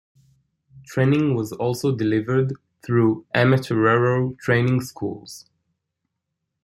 Training 0.87 1.35
was 1.35 1.51
also 1.51 1.95
delivered 1.95 2.53
through 2.81 3.27
amatorero 3.35 4.35
training 4.39 4.81
schools. 4.81 5.47